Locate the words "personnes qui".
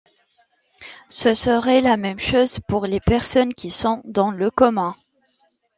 2.99-3.69